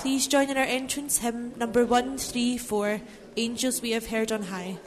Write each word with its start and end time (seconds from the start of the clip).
Please 0.00 0.26
join 0.26 0.48
in 0.48 0.56
our 0.56 0.64
entrance 0.64 1.18
hymn 1.18 1.52
number 1.58 1.84
134 1.84 3.02
Angels 3.36 3.82
We 3.82 3.90
Have 3.90 4.06
Heard 4.06 4.32
on 4.32 4.44
High. 4.44 4.78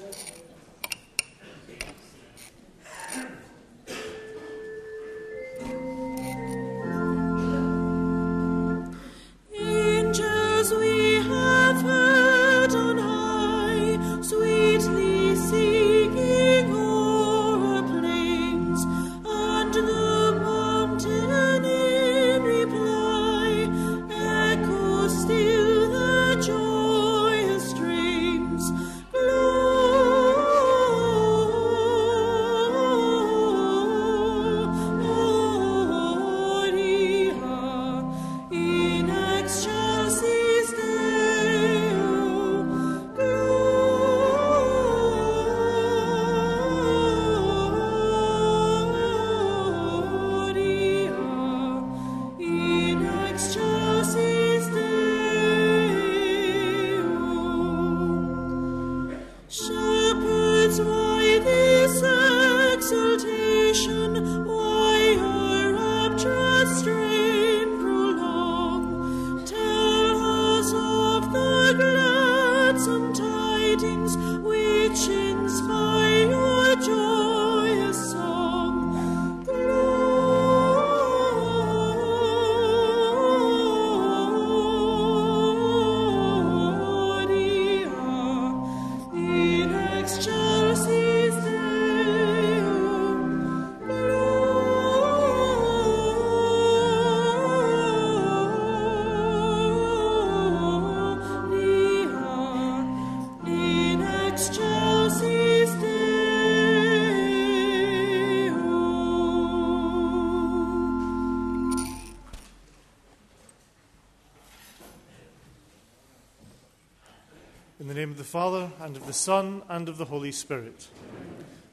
Father, 118.34 118.72
and 118.80 118.98
of 118.98 119.06
the 119.06 119.14
Son, 119.14 119.62
and 119.70 119.88
of 119.88 120.00
the 120.00 120.06
Holy 120.06 120.31
Spirit. 120.31 120.88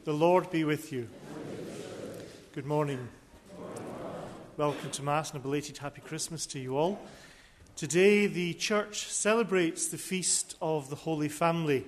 The 0.05 0.13
Lord 0.13 0.51
be 0.51 0.63
with 0.63 0.93
you. 0.93 1.09
Good 2.53 2.67
morning. 2.67 3.09
Welcome 4.59 4.91
to 4.91 5.03
Mass 5.03 5.31
and 5.31 5.41
a 5.41 5.43
belated 5.43 5.79
Happy 5.79 6.03
Christmas 6.03 6.45
to 6.49 6.59
you 6.59 6.77
all. 6.77 7.01
Today, 7.77 8.27
the 8.27 8.53
Church 8.53 9.07
celebrates 9.07 9.89
the 9.89 9.97
feast 9.97 10.55
of 10.61 10.91
the 10.91 10.97
Holy 10.97 11.31
Family 11.31 11.87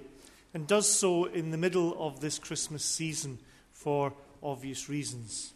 and 0.54 0.66
does 0.66 0.88
so 0.88 1.26
in 1.26 1.50
the 1.50 1.58
middle 1.58 1.94
of 2.02 2.20
this 2.20 2.38
Christmas 2.38 2.82
season 2.82 3.40
for 3.74 4.14
obvious 4.42 4.88
reasons. 4.88 5.52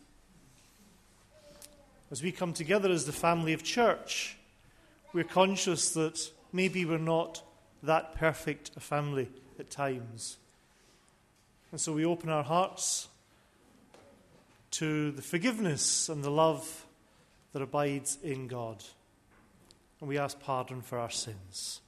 As 2.11 2.23
we 2.23 2.33
come 2.33 2.53
together 2.53 2.91
as 2.91 3.07
the 3.07 3.13
family 3.13 3.55
of 3.55 3.63
church, 3.63 4.37
we're 5.15 5.25
conscious 5.25 5.95
that 5.95 6.31
maybe 6.53 6.85
we're 6.85 6.99
not 6.99 7.43
that 7.83 8.15
perfect 8.15 8.71
a 8.77 8.81
family 8.81 9.29
at 9.59 9.71
times. 9.71 10.39
And 11.73 11.81
so 11.81 11.93
we 11.93 12.05
open 12.05 12.31
our 12.31 12.45
hearts 12.45 13.09
to 14.73 15.11
the 15.13 15.23
forgiveness 15.23 16.09
and 16.09 16.23
the 16.23 16.31
love 16.31 16.87
that 17.53 17.63
abides 17.63 18.19
in 18.23 18.49
God. 18.49 18.85
And 20.01 20.09
we 20.09 20.19
ask 20.19 20.39
pardon 20.41 20.83
for 20.83 20.99
our 20.99 21.11
sins. 21.11 21.81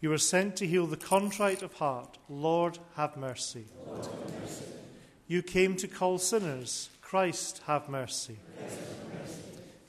You 0.00 0.10
were 0.10 0.18
sent 0.18 0.56
to 0.56 0.66
heal 0.66 0.86
the 0.88 0.96
contrite 0.96 1.62
of 1.62 1.74
heart. 1.74 2.18
Lord, 2.28 2.78
have 2.96 3.16
mercy. 3.16 3.66
Lord, 3.86 4.04
have 4.04 4.40
mercy. 4.40 4.64
You 5.28 5.42
came 5.42 5.76
to 5.76 5.86
call 5.86 6.18
sinners. 6.18 6.88
Christ, 7.00 7.62
have 7.66 7.88
mercy. 7.88 8.36
Christ, 8.58 8.78
have 8.78 8.88
mercy. 8.88 9.01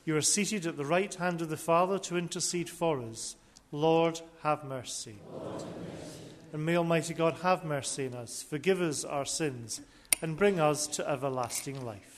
You 0.04 0.16
are 0.16 0.22
seated 0.22 0.66
at 0.66 0.76
the 0.76 0.84
right 0.84 1.14
hand 1.14 1.40
of 1.40 1.48
the 1.48 1.56
Father 1.56 1.98
to 2.00 2.16
intercede 2.16 2.68
for 2.68 3.00
us. 3.00 3.36
Lord, 3.72 4.20
have 4.42 4.62
mercy. 4.64 5.16
Lord, 5.32 5.60
have 5.60 5.62
mercy. 5.62 6.24
And 6.52 6.66
may 6.66 6.76
Almighty 6.76 7.14
God 7.14 7.34
have 7.42 7.64
mercy 7.64 8.06
on 8.06 8.14
us, 8.14 8.42
forgive 8.42 8.80
us 8.80 9.04
our 9.04 9.24
sins, 9.24 9.80
and 10.22 10.36
bring 10.36 10.60
us 10.60 10.86
to 10.88 11.08
everlasting 11.08 11.84
life. 11.84 12.13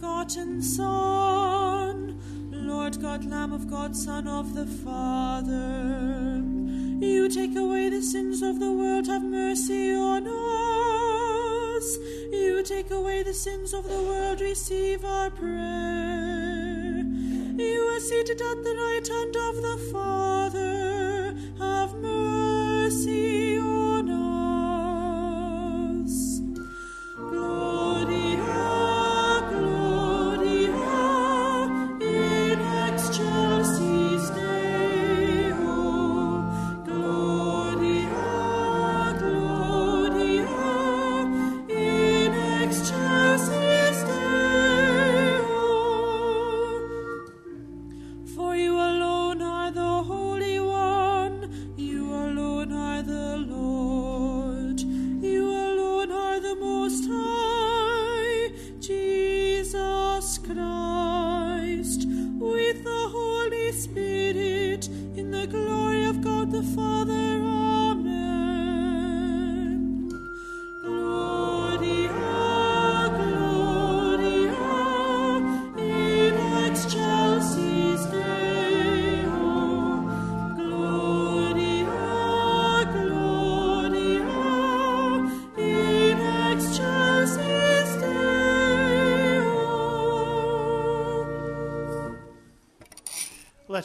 Begotten 0.00 0.62
Son, 0.62 2.18
Lord 2.50 3.02
God, 3.02 3.26
Lamb 3.26 3.52
of 3.52 3.70
God, 3.70 3.94
Son 3.94 4.26
of 4.26 4.54
the 4.54 4.64
Father. 4.64 6.42
You 7.04 7.28
take 7.28 7.54
away 7.54 7.90
the 7.90 8.00
sins 8.00 8.40
of 8.40 8.60
the 8.60 8.72
world, 8.72 9.06
have 9.08 9.22
mercy 9.22 9.92
on 9.92 10.26
us. 10.26 11.98
You 12.32 12.62
take 12.62 12.90
away 12.90 13.22
the 13.22 13.34
sins 13.34 13.74
of 13.74 13.84
the 13.84 14.00
world, 14.02 14.40
receive 14.40 15.04
our 15.04 15.28
prayer. 15.28 17.04
You 17.58 17.80
are 17.92 18.00
seated 18.00 18.40
at 18.40 18.64
the 18.64 18.76
right 18.86 19.06
hand 19.06 19.36
of 19.36 19.56
the 19.62 19.76
Father, 19.92 20.79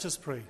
Let 0.05 0.11
us 0.11 0.17
pray. 0.17 0.43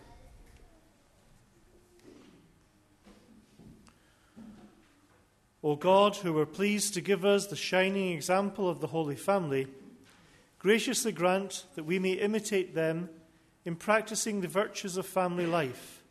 O 5.64 5.78
God, 5.78 6.18
who 6.18 6.34
were 6.34 6.46
pleased 6.46 6.94
to 6.96 7.00
give 7.00 7.24
us 7.24 7.48
the 7.48 7.56
shining 7.56 8.12
example 8.12 8.70
of 8.70 8.82
the 8.82 8.88
Holy 8.88 9.16
Family, 9.16 9.68
graciously 10.60 11.14
grant 11.14 11.64
that 11.76 11.86
we 11.86 12.00
may 12.00 12.12
imitate 12.12 12.76
them 12.76 13.08
in 13.64 13.78
practicing 13.78 14.42
the 14.42 14.50
virtues 14.50 14.98
of 14.98 15.06
family 15.06 15.46
life 15.46 16.04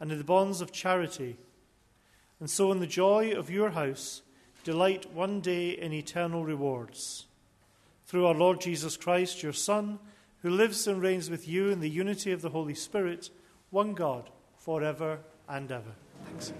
and 0.00 0.10
in 0.10 0.16
the 0.16 0.24
bonds 0.24 0.62
of 0.62 0.72
charity, 0.72 1.36
and 2.38 2.48
so 2.48 2.72
in 2.72 2.80
the 2.80 2.86
joy 2.86 3.32
of 3.32 3.50
your 3.50 3.72
house 3.72 4.22
delight 4.64 5.12
one 5.12 5.42
day 5.42 5.68
in 5.68 5.92
eternal 5.92 6.46
rewards. 6.46 7.26
Through 8.06 8.24
our 8.24 8.34
Lord 8.34 8.62
Jesus 8.62 8.96
Christ, 8.96 9.42
your 9.42 9.52
Son, 9.52 9.98
who 10.42 10.50
lives 10.50 10.86
and 10.86 11.02
reigns 11.02 11.30
with 11.30 11.46
you 11.46 11.68
in 11.68 11.80
the 11.80 11.90
unity 11.90 12.32
of 12.32 12.42
the 12.42 12.50
Holy 12.50 12.74
Spirit, 12.74 13.30
one 13.70 13.94
God, 13.94 14.30
forever 14.56 15.18
and 15.48 15.70
ever. 15.70 15.92
Thanks. 16.24 16.52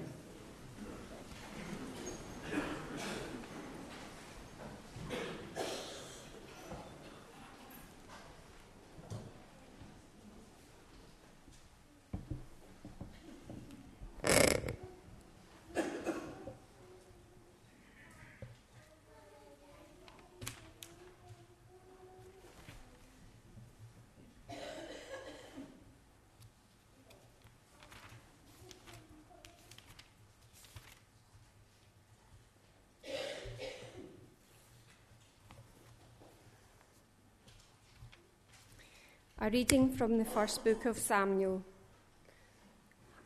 A 39.42 39.48
reading 39.48 39.88
from 39.88 40.18
the 40.18 40.24
first 40.26 40.62
book 40.64 40.84
of 40.84 40.98
Samuel. 40.98 41.64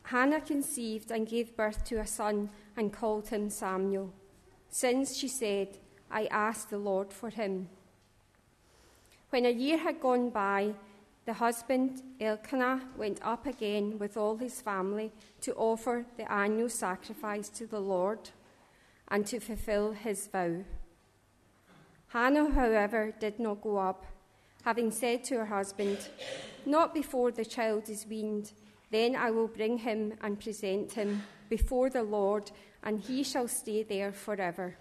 Hannah 0.03 0.39
conceived 0.39 1.11
and 1.11 1.27
gave 1.27 1.57
birth 1.57 1.83
to 1.85 1.97
a 1.97 2.07
son 2.07 2.51
and 2.77 2.93
called 2.93 3.27
him 3.27 3.49
Samuel, 3.49 4.13
since 4.69 5.17
she 5.17 5.27
said, 5.27 5.77
I 6.09 6.27
asked 6.27 6.69
the 6.69 6.77
Lord 6.77 7.11
for 7.11 7.29
him. 7.29 7.67
When 9.29 9.45
a 9.45 9.49
year 9.49 9.77
had 9.77 9.99
gone 9.99 10.29
by, 10.29 10.75
the 11.25 11.33
husband 11.33 12.01
Elkanah 12.21 12.83
went 12.95 13.19
up 13.21 13.45
again 13.45 13.99
with 13.99 14.15
all 14.15 14.37
his 14.37 14.61
family 14.61 15.11
to 15.41 15.53
offer 15.55 16.05
the 16.15 16.31
annual 16.31 16.69
sacrifice 16.69 17.49
to 17.49 17.67
the 17.67 17.81
Lord 17.81 18.29
and 19.09 19.27
to 19.27 19.41
fulfill 19.41 19.91
his 19.91 20.27
vow. 20.27 20.63
Hannah, 22.07 22.51
however, 22.51 23.13
did 23.19 23.37
not 23.37 23.59
go 23.59 23.75
up, 23.75 24.05
having 24.65 24.89
said 24.89 25.23
to 25.23 25.35
her 25.37 25.45
husband, 25.45 26.09
Not 26.65 26.93
before 26.93 27.31
the 27.31 27.45
child 27.45 27.87
is 27.87 28.07
weaned, 28.07 28.51
then 28.89 29.15
I 29.15 29.29
will 29.29 29.47
bring 29.47 29.77
him 29.77 30.15
and 30.21 30.39
present 30.39 30.93
him 30.93 31.21
before 31.49 31.91
the 31.91 32.01
Lord, 32.01 32.51
and 32.83 32.99
he 32.99 33.23
shall 33.23 33.47
stay 33.47 33.83
there 33.83 34.11
forever. 34.11 34.77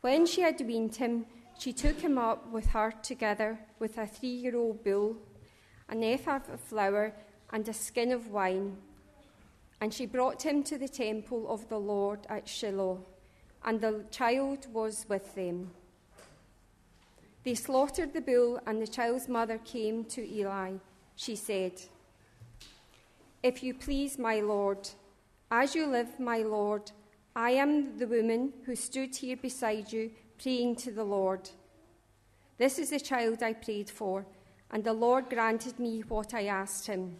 When 0.00 0.26
she 0.26 0.42
had 0.42 0.60
weaned 0.60 0.94
him, 0.96 1.26
she 1.58 1.72
took 1.72 2.00
him 2.00 2.18
up 2.18 2.50
with 2.52 2.66
her 2.66 2.92
together 3.02 3.58
with 3.80 3.98
a 3.98 4.06
three 4.06 4.28
year 4.28 4.56
old 4.56 4.84
bull, 4.84 5.16
an 5.88 6.04
ephah 6.04 6.40
of 6.52 6.60
flour, 6.60 7.12
and 7.52 7.68
a 7.68 7.74
skin 7.74 8.12
of 8.12 8.28
wine. 8.28 8.76
And 9.80 9.92
she 9.92 10.06
brought 10.06 10.42
him 10.42 10.62
to 10.64 10.78
the 10.78 10.88
temple 10.88 11.50
of 11.50 11.68
the 11.68 11.80
Lord 11.80 12.20
at 12.28 12.48
Shiloh, 12.48 13.04
and 13.64 13.80
the 13.80 14.04
child 14.12 14.68
was 14.72 15.04
with 15.08 15.34
them. 15.34 15.72
They 17.42 17.54
slaughtered 17.54 18.12
the 18.12 18.20
bull, 18.20 18.60
and 18.66 18.82
the 18.82 18.86
child's 18.86 19.28
mother 19.28 19.58
came 19.58 20.04
to 20.04 20.28
Eli. 20.28 20.74
She 21.16 21.36
said, 21.36 21.72
If 23.42 23.62
you 23.62 23.74
please, 23.74 24.18
my 24.18 24.40
Lord, 24.40 24.88
as 25.50 25.74
you 25.74 25.86
live, 25.86 26.20
my 26.20 26.38
Lord, 26.38 26.92
I 27.34 27.52
am 27.52 27.98
the 27.98 28.06
woman 28.06 28.52
who 28.66 28.76
stood 28.76 29.16
here 29.16 29.36
beside 29.36 29.92
you 29.92 30.10
praying 30.42 30.76
to 30.76 30.90
the 30.90 31.04
Lord. 31.04 31.48
This 32.58 32.78
is 32.78 32.90
the 32.90 33.00
child 33.00 33.42
I 33.42 33.54
prayed 33.54 33.88
for, 33.88 34.26
and 34.70 34.84
the 34.84 34.92
Lord 34.92 35.30
granted 35.30 35.78
me 35.78 36.02
what 36.08 36.34
I 36.34 36.46
asked 36.46 36.86
him. 36.86 37.16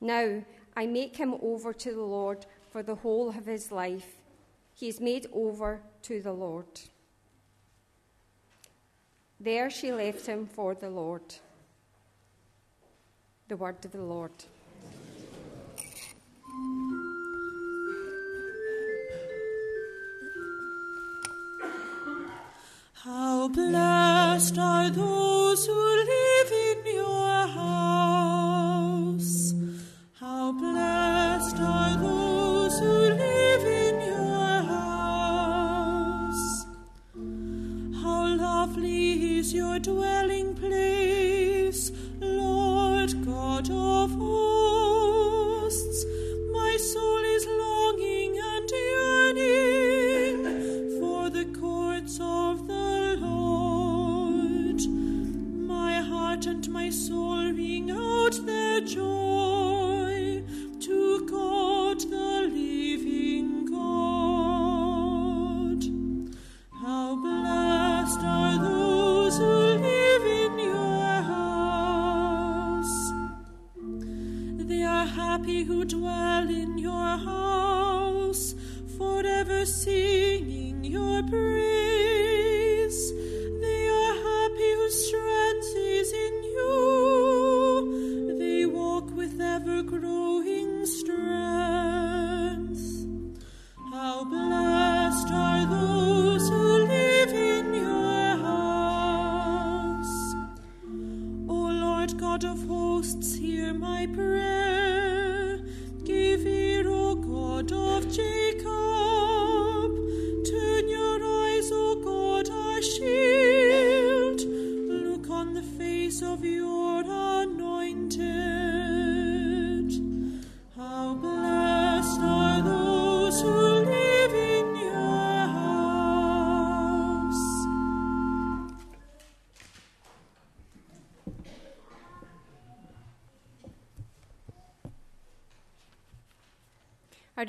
Now 0.00 0.42
I 0.76 0.86
make 0.86 1.16
him 1.16 1.34
over 1.42 1.72
to 1.72 1.92
the 1.92 2.00
Lord 2.00 2.46
for 2.70 2.82
the 2.82 2.94
whole 2.94 3.30
of 3.30 3.46
his 3.46 3.72
life. 3.72 4.16
He 4.74 4.88
is 4.88 5.00
made 5.00 5.26
over 5.32 5.80
to 6.02 6.22
the 6.22 6.32
Lord. 6.32 6.80
There 9.42 9.70
she 9.70 9.90
left 9.90 10.26
him 10.26 10.46
for 10.46 10.74
the 10.74 10.90
Lord. 10.90 11.22
The 13.48 13.56
word 13.56 13.82
of 13.86 13.92
the 13.92 14.02
Lord. 14.02 14.32
How 22.92 23.48
blessed 23.48 24.58
are 24.58 24.90
those 24.90 25.66
who 25.66 25.72
live 25.72 26.52
in 26.52 26.94
your 26.94 27.46
house. 27.56 29.54
How 30.20 30.52
blessed 30.52 31.58
are 31.60 31.96
those 31.96 32.78
who 32.78 32.86
live 32.86 33.49
is 39.40 39.54
your 39.54 39.78
dwelling 39.78 40.54
place, 40.54 41.92
Lord 42.20 43.24
God 43.24 43.70
of 43.70 44.10
hosts. 44.10 44.49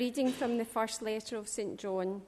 Reading 0.02 0.32
from 0.32 0.58
the 0.58 0.64
first 0.64 1.00
letter 1.00 1.36
of 1.36 1.46
St. 1.46 1.78
John. 1.78 2.22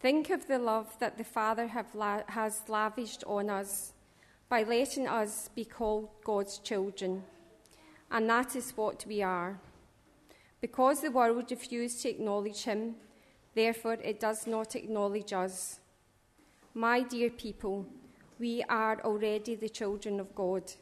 Think 0.00 0.30
of 0.30 0.46
the 0.46 0.58
love 0.58 0.98
that 1.00 1.18
the 1.18 1.30
Father 1.38 1.70
la- 1.92 2.22
has 2.28 2.62
lavished 2.66 3.24
on 3.26 3.50
us 3.50 3.92
by 4.48 4.62
letting 4.62 5.06
us 5.06 5.50
be 5.54 5.66
called 5.66 6.08
God's 6.24 6.60
children. 6.60 7.24
And 8.10 8.26
that 8.30 8.56
is 8.56 8.72
what 8.74 9.04
we 9.06 9.20
are. 9.20 9.60
Because 10.62 11.02
the 11.02 11.10
world 11.10 11.50
refused 11.50 12.00
to 12.00 12.08
acknowledge 12.08 12.62
him, 12.62 12.94
therefore 13.54 13.98
it 14.02 14.18
does 14.18 14.46
not 14.46 14.76
acknowledge 14.76 15.34
us. 15.34 15.78
My 16.72 17.02
dear 17.02 17.28
people, 17.28 17.84
we 18.38 18.62
are 18.62 18.98
already 19.04 19.56
the 19.56 19.68
children 19.68 20.20
of 20.20 20.34
God. 20.34 20.72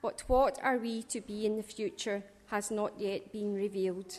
But 0.00 0.24
what 0.28 0.58
are 0.62 0.78
we 0.78 1.02
to 1.12 1.20
be 1.20 1.44
in 1.44 1.58
the 1.58 1.70
future 1.74 2.22
has 2.46 2.70
not 2.70 2.98
yet 2.98 3.30
been 3.32 3.54
revealed. 3.54 4.16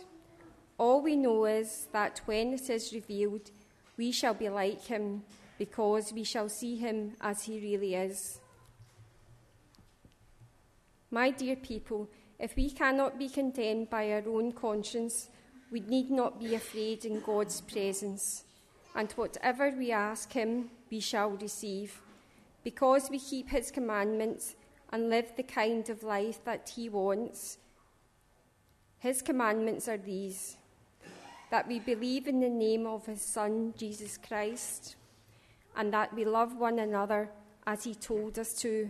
All 0.78 1.02
we 1.02 1.16
know 1.16 1.46
is 1.46 1.88
that 1.92 2.22
when 2.26 2.54
it 2.54 2.70
is 2.70 2.94
revealed, 2.94 3.50
we 3.98 4.12
shall 4.12 4.36
be 4.36 4.48
like 4.48 4.86
him, 4.86 5.24
because 5.58 6.14
we 6.14 6.24
shall 6.24 6.50
see 6.50 6.76
him 6.76 7.16
as 7.20 7.44
he 7.44 7.60
really 7.60 7.96
is. 7.96 8.40
My 11.10 11.32
dear 11.32 11.56
people, 11.56 12.10
if 12.38 12.56
we 12.56 12.70
cannot 12.70 13.18
be 13.18 13.28
condemned 13.28 13.90
by 13.90 14.12
our 14.12 14.28
own 14.28 14.52
conscience, 14.52 15.30
we 15.72 15.80
need 15.80 16.12
not 16.12 16.40
be 16.40 16.54
afraid 16.54 17.06
in 17.06 17.22
God's 17.22 17.60
presence. 17.62 18.44
And 18.94 19.12
whatever 19.14 19.72
we 19.72 19.92
ask 19.92 20.32
him, 20.32 20.70
we 20.92 21.00
shall 21.00 21.32
receive, 21.32 22.00
because 22.64 23.10
we 23.10 23.18
keep 23.18 23.50
his 23.50 23.72
commandments 23.72 24.56
and 24.92 25.10
live 25.10 25.36
the 25.36 25.44
kind 25.44 25.90
of 25.90 26.04
life 26.04 26.44
that 26.46 26.72
he 26.76 26.88
wants. 26.88 27.58
His 29.00 29.24
commandments 29.24 29.88
are 29.88 29.98
these 29.98 30.58
that 31.50 31.68
we 31.68 31.80
believe 31.80 32.28
in 32.28 32.40
the 32.40 32.50
name 32.50 32.86
of 32.86 33.06
his 33.06 33.22
Son, 33.22 33.74
Jesus 33.78 34.18
Christ, 34.18 34.96
and 35.76 35.94
that 35.94 36.14
we 36.14 36.26
love 36.26 36.58
one 36.58 36.80
another 36.80 37.30
as 37.66 37.84
he 37.84 37.96
told 37.96 38.38
us 38.38 38.54
to. 38.56 38.90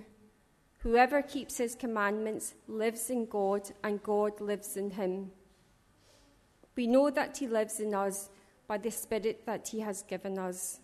Whoever 0.79 1.21
keeps 1.21 1.57
his 1.57 1.75
commandments 1.75 2.55
lives 2.67 3.09
in 3.09 3.25
God, 3.25 3.69
and 3.83 4.01
God 4.01 4.39
lives 4.39 4.77
in 4.77 4.91
him. 4.91 5.31
We 6.75 6.87
know 6.87 7.09
that 7.09 7.37
he 7.37 7.47
lives 7.47 7.79
in 7.79 7.93
us 7.93 8.29
by 8.67 8.77
the 8.77 8.91
Spirit 8.91 9.45
that 9.45 9.67
he 9.69 9.79
has 9.79 10.03
given 10.03 10.37
us. 10.37 10.79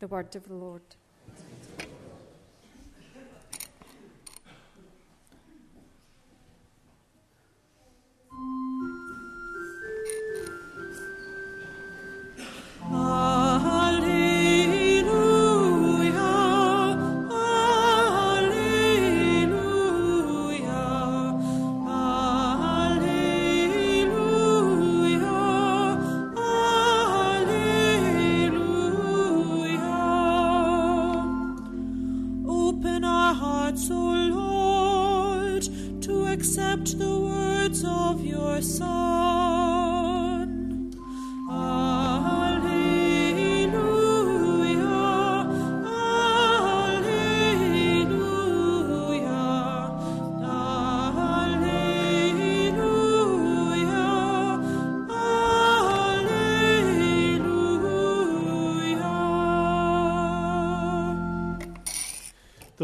The 0.00 0.08
word 0.08 0.34
of 0.36 0.48
the 0.48 0.54
Lord. 0.54 0.82
Open 12.96 13.35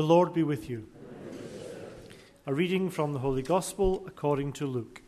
The 0.02 0.08
Lord 0.08 0.34
be 0.34 0.42
with 0.42 0.68
you. 0.68 0.88
A 2.44 2.52
reading 2.52 2.90
from 2.90 3.12
the 3.12 3.20
Holy 3.20 3.40
Gospel 3.40 4.02
according 4.04 4.52
to 4.54 4.66
Luke. 4.66 5.00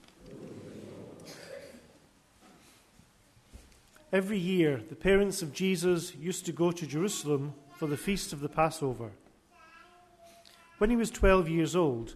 Every 4.13 4.39
year, 4.39 4.81
the 4.89 4.95
parents 4.95 5.43
of 5.43 5.53
Jesus 5.53 6.15
used 6.15 6.47
to 6.47 6.53
go 6.53 6.71
to 6.71 6.87
Jerusalem 6.87 7.55
for 7.77 7.89
the 7.89 7.97
feast 7.97 8.33
of 8.33 8.39
the 8.39 8.49
Passover. 8.49 9.11
When 10.79 10.91
he 10.91 10.97
was 10.97 11.11
12 11.11 11.49
years 11.49 11.75
old, 11.75 12.15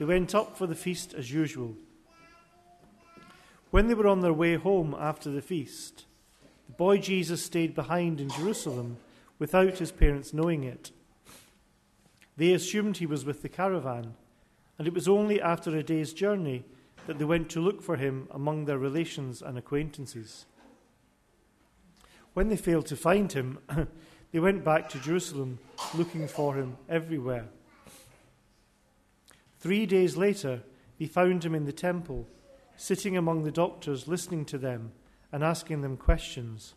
they 0.00 0.04
went 0.04 0.34
up 0.34 0.58
for 0.58 0.66
the 0.66 0.74
feast 0.74 1.14
as 1.14 1.30
usual. 1.30 1.76
When 3.70 3.86
they 3.86 3.94
were 3.94 4.08
on 4.08 4.20
their 4.20 4.32
way 4.32 4.56
home 4.56 4.96
after 4.98 5.30
the 5.30 5.42
feast, 5.42 6.06
the 6.66 6.72
boy 6.72 6.98
Jesus 6.98 7.44
stayed 7.44 7.76
behind 7.76 8.20
in 8.20 8.30
Jerusalem 8.30 8.96
without 9.38 9.78
his 9.78 9.92
parents 9.92 10.34
knowing 10.34 10.64
it. 10.64 10.90
They 12.36 12.52
assumed 12.52 12.98
he 12.98 13.06
was 13.06 13.24
with 13.24 13.42
the 13.42 13.48
caravan, 13.48 14.14
and 14.78 14.86
it 14.86 14.94
was 14.94 15.08
only 15.08 15.40
after 15.40 15.74
a 15.74 15.82
day's 15.82 16.12
journey 16.12 16.64
that 17.06 17.18
they 17.18 17.24
went 17.24 17.48
to 17.50 17.60
look 17.60 17.82
for 17.82 17.96
him 17.96 18.28
among 18.30 18.64
their 18.64 18.78
relations 18.78 19.40
and 19.40 19.56
acquaintances. 19.56 20.46
When 22.34 22.48
they 22.48 22.56
failed 22.56 22.86
to 22.86 22.96
find 22.96 23.32
him, 23.32 23.58
they 24.32 24.40
went 24.40 24.64
back 24.64 24.88
to 24.90 24.98
Jerusalem 24.98 25.58
looking 25.94 26.28
for 26.28 26.54
him 26.54 26.76
everywhere. 26.88 27.46
Three 29.58 29.86
days 29.86 30.16
later, 30.16 30.62
they 30.98 31.06
found 31.06 31.44
him 31.44 31.54
in 31.54 31.64
the 31.64 31.72
temple, 31.72 32.28
sitting 32.76 33.16
among 33.16 33.44
the 33.44 33.50
doctors, 33.50 34.06
listening 34.06 34.44
to 34.46 34.58
them 34.58 34.92
and 35.32 35.42
asking 35.42 35.80
them 35.80 35.96
questions. 35.96 36.74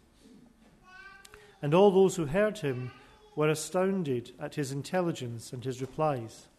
And 1.61 1.73
all 1.73 1.91
those 1.91 2.15
who 2.15 2.27
heard 2.27 2.59
him 2.59 2.91
were 3.39 3.47
astounded 3.47 4.33
at 4.37 4.55
his 4.55 4.73
intelligence 4.73 5.53
and 5.53 5.63
his 5.63 5.79
replies. 5.79 6.49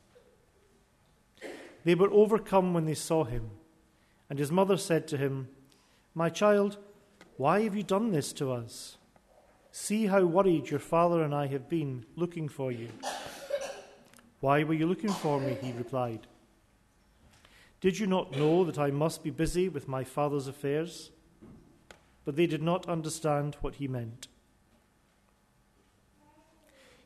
They 1.85 1.95
were 1.95 2.11
overcome 2.11 2.73
when 2.73 2.87
they 2.87 2.95
saw 2.95 3.25
him, 3.25 3.51
and 4.31 4.39
his 4.39 4.51
mother 4.51 4.79
said 4.79 5.07
to 5.09 5.19
him, 5.19 5.49
My 6.15 6.31
child, 6.31 6.79
why 7.37 7.61
have 7.65 7.77
you 7.77 7.83
done 7.83 8.13
this 8.13 8.33
to 8.33 8.51
us? 8.51 8.97
See 9.71 10.07
how 10.07 10.25
worried 10.25 10.71
your 10.71 10.81
father 10.81 11.23
and 11.23 11.35
I 11.35 11.49
have 11.49 11.69
been 11.69 12.07
looking 12.17 12.49
for 12.49 12.73
you. 12.73 12.89
Why 14.41 14.65
were 14.65 14.73
you 14.73 14.87
looking 14.87 15.13
for 15.13 15.39
me? 15.39 15.59
He 15.61 15.73
replied. 15.73 16.29
Did 17.83 17.99
you 17.99 18.07
not 18.07 18.35
know 18.39 18.65
that 18.65 18.79
I 18.79 18.91
must 18.91 19.23
be 19.23 19.29
busy 19.29 19.69
with 19.69 19.87
my 19.87 20.03
father's 20.03 20.49
affairs? 20.49 21.11
But 22.25 22.37
they 22.37 22.47
did 22.47 22.63
not 22.63 22.89
understand 22.89 23.59
what 23.61 23.75
he 23.75 23.87
meant. 23.87 24.29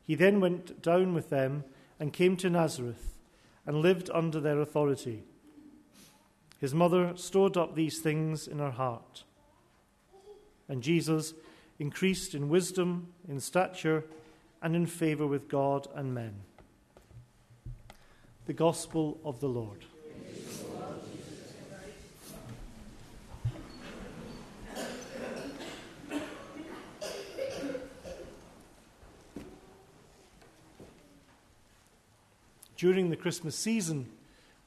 He 0.07 0.15
then 0.15 0.41
went 0.41 0.83
down 0.83 1.15
with 1.15 1.31
them 1.31 1.65
and 1.99 2.13
came 2.13 2.37
to 2.39 2.51
Nazareth 2.51 3.19
and 3.67 3.79
lived 3.79 4.11
under 4.13 4.41
their 4.41 4.61
authority. 4.61 5.25
His 6.59 6.75
mother 6.75 7.13
stored 7.17 7.57
up 7.57 7.75
these 7.75 8.01
things 8.01 8.47
in 8.47 8.59
her 8.59 8.71
heart. 8.71 9.25
And 10.69 10.83
Jesus 10.83 11.35
increased 11.79 12.35
in 12.35 12.49
wisdom, 12.49 13.09
in 13.29 13.41
stature, 13.41 14.05
and 14.63 14.77
in 14.77 14.87
favor 14.87 15.27
with 15.27 15.49
God 15.49 15.89
and 15.95 16.15
men. 16.15 16.35
The 18.47 18.53
Gospel 18.53 19.19
of 19.25 19.41
the 19.41 19.49
Lord. 19.49 19.85
During 32.77 33.11
the 33.11 33.17
Christmas 33.17 33.57
season, 33.57 34.07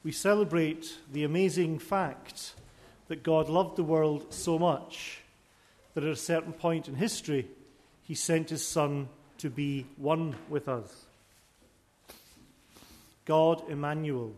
we 0.02 0.12
celebrate 0.12 0.98
the 1.12 1.24
amazing 1.24 1.78
fact 1.78 2.54
that 3.08 3.22
God 3.22 3.48
loved 3.48 3.76
the 3.76 3.82
world 3.82 4.32
so 4.32 4.58
much 4.58 5.20
that 5.94 6.04
at 6.04 6.10
a 6.10 6.16
certain 6.16 6.52
point 6.52 6.88
in 6.88 6.94
history, 6.94 7.48
he 8.02 8.14
sent 8.14 8.50
his 8.50 8.66
Son 8.66 9.08
to 9.38 9.50
be 9.50 9.86
one 9.96 10.36
with 10.48 10.68
us. 10.68 11.06
God 13.24 13.62
Emmanuel, 13.68 14.32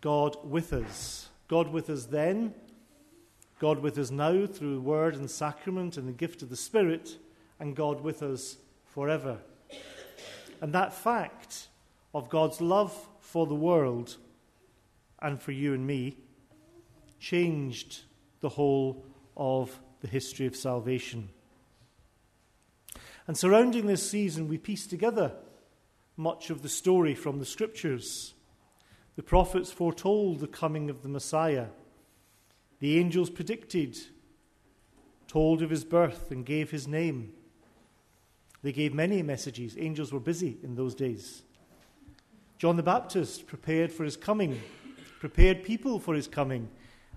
God 0.00 0.36
with 0.44 0.72
us. 0.72 1.28
God 1.46 1.72
with 1.72 1.88
us 1.88 2.06
then, 2.06 2.52
God 3.58 3.78
with 3.78 3.98
us 3.98 4.10
now 4.10 4.46
through 4.46 4.80
word 4.80 5.14
and 5.14 5.30
sacrament 5.30 5.96
and 5.96 6.06
the 6.06 6.12
gift 6.12 6.42
of 6.42 6.50
the 6.50 6.56
Spirit, 6.56 7.18
and 7.58 7.74
God 7.74 8.00
with 8.02 8.22
us 8.22 8.56
forever. 8.86 9.38
And 10.60 10.72
that 10.72 10.92
fact 10.92 11.68
of 12.14 12.28
God's 12.28 12.60
love 12.60 12.94
for 13.20 13.46
the 13.46 13.54
world 13.54 14.16
and 15.20 15.40
for 15.40 15.52
you 15.52 15.74
and 15.74 15.86
me 15.86 16.16
changed 17.20 18.00
the 18.40 18.48
whole 18.48 19.04
of 19.36 19.78
the 20.00 20.08
history 20.08 20.46
of 20.46 20.56
salvation. 20.56 21.28
And 23.26 23.36
surrounding 23.36 23.86
this 23.86 24.08
season, 24.08 24.48
we 24.48 24.58
piece 24.58 24.86
together 24.86 25.32
much 26.16 26.50
of 26.50 26.62
the 26.62 26.68
story 26.68 27.14
from 27.14 27.38
the 27.38 27.44
scriptures. 27.44 28.34
The 29.16 29.22
prophets 29.22 29.70
foretold 29.70 30.40
the 30.40 30.46
coming 30.46 30.88
of 30.88 31.02
the 31.02 31.08
Messiah. 31.08 31.66
The 32.80 32.98
angels 32.98 33.28
predicted, 33.28 33.98
told 35.26 35.62
of 35.62 35.70
his 35.70 35.84
birth, 35.84 36.30
and 36.30 36.46
gave 36.46 36.70
his 36.70 36.88
name. 36.88 37.32
They 38.62 38.72
gave 38.72 38.94
many 38.94 39.22
messages. 39.22 39.76
Angels 39.78 40.12
were 40.12 40.20
busy 40.20 40.58
in 40.62 40.74
those 40.74 40.94
days. 40.94 41.42
John 42.58 42.76
the 42.76 42.82
Baptist 42.82 43.46
prepared 43.46 43.92
for 43.92 44.02
his 44.02 44.16
coming, 44.16 44.60
prepared 45.20 45.62
people 45.62 46.00
for 46.00 46.14
his 46.14 46.26
coming, 46.26 46.68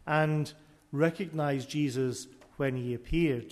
and 0.06 0.54
recognized 0.92 1.68
Jesus 1.68 2.28
when 2.58 2.76
he 2.76 2.94
appeared. 2.94 3.52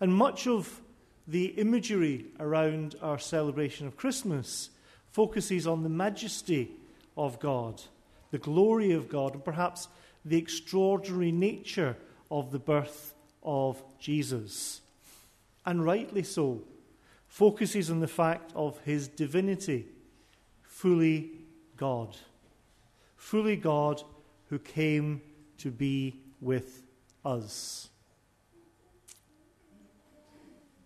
And 0.00 0.14
much 0.14 0.46
of 0.46 0.80
the 1.28 1.48
imagery 1.48 2.24
around 2.40 2.94
our 3.02 3.18
celebration 3.18 3.86
of 3.86 3.98
Christmas 3.98 4.70
focuses 5.10 5.66
on 5.66 5.82
the 5.82 5.90
majesty 5.90 6.70
of 7.14 7.38
God, 7.38 7.82
the 8.30 8.38
glory 8.38 8.92
of 8.92 9.10
God, 9.10 9.34
and 9.34 9.44
perhaps 9.44 9.88
the 10.24 10.38
extraordinary 10.38 11.30
nature 11.30 11.94
of 12.30 12.52
the 12.52 12.58
birth 12.58 13.12
of 13.42 13.82
Jesus. 13.98 14.80
And 15.66 15.84
rightly 15.84 16.22
so, 16.22 16.62
focuses 17.34 17.90
on 17.90 17.98
the 17.98 18.06
fact 18.06 18.52
of 18.54 18.78
his 18.84 19.08
divinity, 19.08 19.88
fully 20.62 21.32
God. 21.76 22.16
Fully 23.16 23.56
God 23.56 24.00
who 24.50 24.60
came 24.60 25.20
to 25.58 25.72
be 25.72 26.20
with 26.40 26.84
us. 27.24 27.88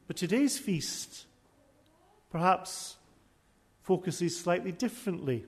But 0.06 0.16
today's 0.16 0.58
feast 0.58 1.26
perhaps 2.30 2.96
focuses 3.82 4.40
slightly 4.40 4.72
differently. 4.72 5.44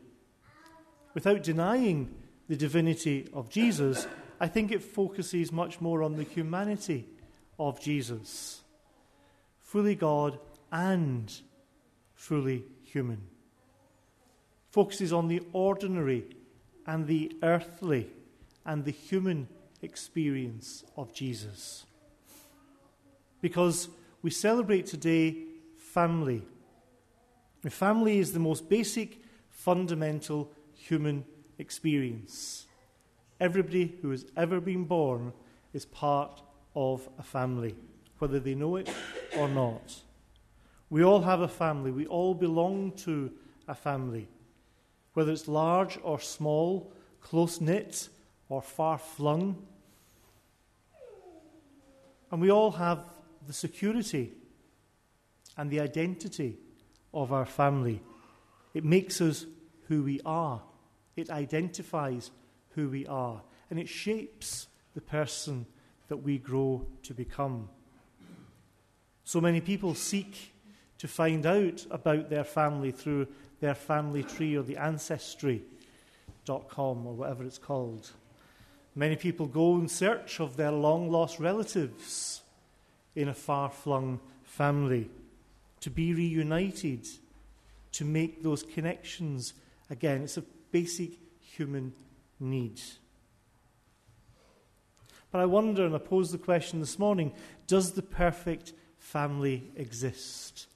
Without 1.14 1.42
denying 1.42 2.14
the 2.46 2.57
divinity 2.57 3.27
of 3.33 3.48
Jesus, 3.48 4.07
I 4.38 4.48
think 4.48 4.70
it 4.70 4.83
focuses 4.83 5.51
much 5.51 5.81
more 5.81 6.03
on 6.03 6.16
the 6.16 6.24
humanity 6.24 7.09
of 7.59 7.81
Jesus. 7.81 8.61
Fully 9.61 9.94
God 9.94 10.38
and 10.72 11.33
fully 12.14 12.64
human. 12.85 13.22
Focuses 14.70 15.12
on 15.12 15.28
the 15.28 15.42
ordinary 15.52 16.24
and 16.87 17.06
the 17.06 17.33
earthly 17.42 18.09
and 18.64 18.85
the 18.85 18.90
human 18.90 19.48
experience 19.83 20.85
of 20.96 21.12
Jesus. 21.12 21.85
Because 23.40 23.88
we 24.22 24.30
celebrate 24.30 24.87
today 24.87 25.37
family. 25.76 26.42
Family 27.68 28.18
is 28.18 28.33
the 28.33 28.38
most 28.38 28.68
basic, 28.68 29.18
fundamental 29.48 30.50
human 30.74 31.24
experience. 31.59 32.66
Everybody 33.40 33.96
who 34.02 34.11
has 34.11 34.26
ever 34.37 34.61
been 34.61 34.85
born 34.85 35.33
is 35.72 35.85
part 35.87 36.42
of 36.74 37.09
a 37.18 37.22
family, 37.22 37.74
whether 38.18 38.38
they 38.38 38.54
know 38.54 38.76
it 38.76 38.90
or 39.37 39.48
not. 39.48 40.02
We 40.90 41.05
all 41.05 41.22
have 41.22 41.40
a 41.40 41.48
family. 41.48 41.92
We 41.92 42.07
all 42.07 42.35
belong 42.35 42.92
to 43.05 43.31
a 43.68 43.74
family, 43.74 44.29
whether 45.14 45.31
it's 45.31 45.46
large 45.46 45.98
or 46.03 46.18
small, 46.18 46.92
close 47.20 47.61
knit 47.61 48.09
or 48.48 48.61
far 48.61 48.98
flung. 48.98 49.64
And 52.33 52.40
we 52.40 52.50
all 52.50 52.72
have 52.72 53.05
the 53.46 53.53
security 53.53 54.33
and 55.57 55.70
the 55.70 55.81
identity 55.81 56.59
of 57.14 57.33
our 57.33 57.46
family. 57.46 58.03
It 58.74 58.85
makes 58.85 59.20
us 59.20 59.46
who 59.87 60.03
we 60.03 60.20
are, 60.24 60.61
it 61.16 61.31
identifies 61.31 62.31
who 62.70 62.88
we 62.88 63.07
are, 63.07 63.42
and 63.68 63.79
it 63.79 63.88
shapes 63.88 64.68
the 64.94 65.00
person 65.00 65.66
that 66.09 66.18
we 66.18 66.38
grow 66.38 66.87
to 67.05 67.14
become. 67.14 67.68
So 69.24 69.40
many 69.40 69.61
people 69.61 69.94
seek 69.94 70.53
to 71.00 71.08
find 71.08 71.46
out 71.46 71.84
about 71.90 72.28
their 72.28 72.44
family 72.44 72.90
through 72.90 73.26
their 73.60 73.74
family 73.74 74.22
tree 74.22 74.54
or 74.54 74.62
the 74.62 74.76
ancestry.com 74.76 77.06
or 77.06 77.14
whatever 77.14 77.42
it's 77.42 77.56
called. 77.56 78.10
Many 78.94 79.16
people 79.16 79.46
go 79.46 79.76
in 79.76 79.88
search 79.88 80.40
of 80.40 80.58
their 80.58 80.70
long 80.70 81.10
lost 81.10 81.40
relatives 81.40 82.42
in 83.16 83.28
a 83.28 83.34
far 83.34 83.70
flung 83.70 84.20
family 84.42 85.08
to 85.80 85.88
be 85.88 86.12
reunited, 86.12 87.08
to 87.92 88.04
make 88.04 88.42
those 88.42 88.62
connections 88.62 89.54
again. 89.88 90.24
It's 90.24 90.36
a 90.36 90.44
basic 90.70 91.12
human 91.40 91.94
need. 92.38 92.78
But 95.30 95.40
I 95.40 95.46
wonder, 95.46 95.86
and 95.86 95.94
I 95.94 95.98
pose 95.98 96.30
the 96.30 96.36
question 96.36 96.80
this 96.80 96.98
morning 96.98 97.32
does 97.66 97.92
the 97.92 98.02
perfect 98.02 98.74
family 98.98 99.72
exist? 99.76 100.66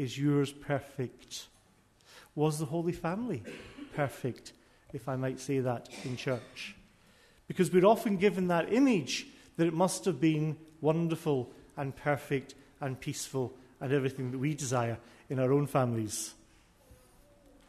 Is 0.00 0.16
yours 0.16 0.50
perfect? 0.50 1.48
Was 2.34 2.58
the 2.58 2.64
Holy 2.64 2.90
Family 2.90 3.42
perfect, 3.94 4.54
if 4.94 5.10
I 5.10 5.16
might 5.16 5.38
say 5.38 5.58
that, 5.58 5.90
in 6.04 6.16
church? 6.16 6.74
Because 7.46 7.70
we're 7.70 7.84
often 7.84 8.16
given 8.16 8.48
that 8.48 8.72
image 8.72 9.26
that 9.58 9.66
it 9.66 9.74
must 9.74 10.06
have 10.06 10.18
been 10.18 10.56
wonderful 10.80 11.50
and 11.76 11.94
perfect 11.94 12.54
and 12.80 12.98
peaceful 12.98 13.52
and 13.78 13.92
everything 13.92 14.30
that 14.30 14.38
we 14.38 14.54
desire 14.54 14.96
in 15.28 15.38
our 15.38 15.52
own 15.52 15.66
families. 15.66 16.32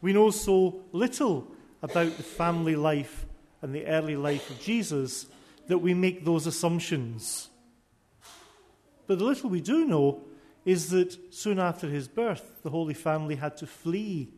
We 0.00 0.14
know 0.14 0.30
so 0.30 0.80
little 0.92 1.46
about 1.82 2.16
the 2.16 2.22
family 2.22 2.76
life 2.76 3.26
and 3.60 3.74
the 3.74 3.84
early 3.84 4.16
life 4.16 4.48
of 4.48 4.58
Jesus 4.58 5.26
that 5.66 5.80
we 5.80 5.92
make 5.92 6.24
those 6.24 6.46
assumptions. 6.46 7.50
But 9.06 9.18
the 9.18 9.24
little 9.26 9.50
we 9.50 9.60
do 9.60 9.84
know 9.84 10.22
is 10.64 10.90
that 10.90 11.16
soon 11.34 11.58
after 11.58 11.88
his 11.88 12.08
birth, 12.08 12.62
the 12.62 12.70
Holy 12.70 12.94
Family 12.94 13.36
had 13.36 13.56
to 13.58 13.66
flee 13.66 14.32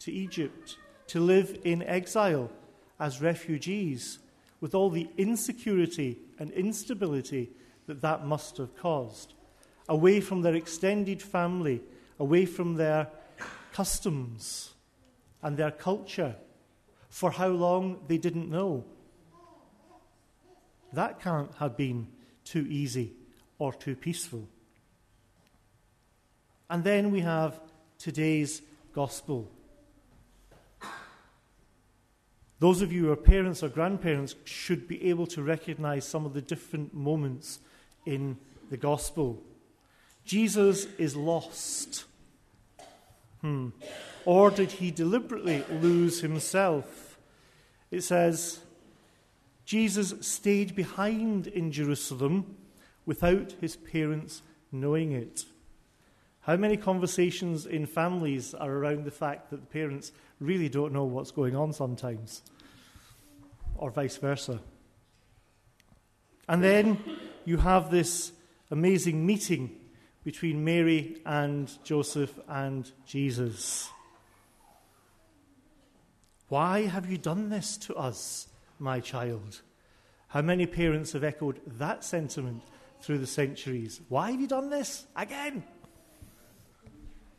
to 0.00 0.12
Egypt 0.12 0.76
to 1.08 1.20
live 1.20 1.58
in 1.64 1.82
exile 1.82 2.50
as 3.00 3.20
refugees 3.20 4.18
with 4.60 4.74
all 4.74 4.90
the 4.90 5.08
insecurity 5.16 6.18
and 6.38 6.50
instability 6.52 7.50
that 7.86 8.00
that 8.00 8.24
must 8.24 8.56
have 8.56 8.76
caused. 8.76 9.34
Away 9.88 10.20
from 10.20 10.42
their 10.42 10.54
extended 10.54 11.20
family, 11.20 11.82
away 12.18 12.46
from 12.46 12.76
their 12.76 13.08
customs 13.72 14.72
and 15.42 15.56
their 15.56 15.70
culture. 15.70 16.36
For 17.10 17.30
how 17.30 17.48
long, 17.48 18.00
they 18.08 18.16
didn't 18.16 18.50
know. 18.50 18.84
That 20.92 21.20
can't 21.20 21.54
have 21.56 21.76
been 21.76 22.08
too 22.44 22.66
easy 22.68 23.12
or 23.58 23.72
too 23.72 23.96
peaceful. 23.96 24.48
And 26.74 26.82
then 26.82 27.12
we 27.12 27.20
have 27.20 27.60
today's 28.00 28.60
gospel. 28.92 29.48
Those 32.58 32.82
of 32.82 32.92
you 32.92 33.04
who 33.04 33.12
are 33.12 33.16
parents 33.16 33.62
or 33.62 33.68
grandparents 33.68 34.34
should 34.44 34.88
be 34.88 35.08
able 35.08 35.28
to 35.28 35.42
recognize 35.44 36.04
some 36.04 36.26
of 36.26 36.34
the 36.34 36.42
different 36.42 36.92
moments 36.92 37.60
in 38.06 38.38
the 38.70 38.76
gospel. 38.76 39.40
Jesus 40.24 40.86
is 40.98 41.14
lost. 41.14 42.06
Hmm. 43.40 43.68
Or 44.24 44.50
did 44.50 44.72
he 44.72 44.90
deliberately 44.90 45.62
lose 45.70 46.22
himself? 46.22 47.20
It 47.92 48.00
says, 48.00 48.58
Jesus 49.64 50.26
stayed 50.26 50.74
behind 50.74 51.46
in 51.46 51.70
Jerusalem 51.70 52.56
without 53.06 53.52
his 53.60 53.76
parents 53.76 54.42
knowing 54.72 55.12
it. 55.12 55.44
How 56.44 56.56
many 56.56 56.76
conversations 56.76 57.66
in 57.66 57.86
families 57.86 58.54
are 58.54 58.70
around 58.70 59.04
the 59.04 59.10
fact 59.10 59.50
that 59.50 59.60
the 59.60 59.66
parents 59.66 60.12
really 60.40 60.68
don't 60.68 60.92
know 60.92 61.04
what's 61.04 61.30
going 61.30 61.56
on 61.56 61.72
sometimes? 61.72 62.42
or 63.76 63.90
vice 63.90 64.16
versa. 64.16 64.60
And 66.48 66.62
then 66.62 67.02
you 67.44 67.56
have 67.58 67.90
this 67.90 68.32
amazing 68.70 69.24
meeting 69.24 69.78
between 70.24 70.64
Mary 70.64 71.20
and 71.26 71.70
Joseph 71.84 72.38
and 72.48 72.90
Jesus. 73.06 73.90
Why 76.48 76.82
have 76.82 77.10
you 77.10 77.18
done 77.18 77.48
this 77.48 77.76
to 77.78 77.94
us, 77.94 78.48
my 78.78 79.00
child? 79.00 79.62
How 80.28 80.42
many 80.42 80.66
parents 80.66 81.12
have 81.12 81.24
echoed 81.24 81.60
that 81.78 82.04
sentiment 82.04 82.62
through 83.00 83.18
the 83.18 83.26
centuries? 83.26 84.00
Why 84.08 84.30
have 84.30 84.40
you 84.40 84.46
done 84.46 84.70
this 84.70 85.06
again? 85.16 85.64